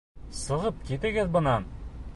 [0.37, 1.73] Сығып китегеҙ бынан!